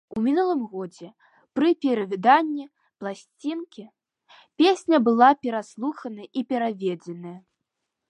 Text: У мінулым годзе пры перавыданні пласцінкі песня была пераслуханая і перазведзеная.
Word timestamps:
У 0.17 0.21
мінулым 0.27 0.61
годзе 0.69 1.09
пры 1.59 1.69
перавыданні 1.87 2.65
пласцінкі 3.03 3.85
песня 4.65 4.97
была 5.11 5.29
пераслуханая 5.45 6.27
і 6.37 6.41
перазведзеная. 6.53 7.39